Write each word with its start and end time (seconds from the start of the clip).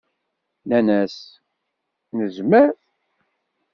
Nnan-as: 0.65 1.17
Nezmer. 2.17 2.73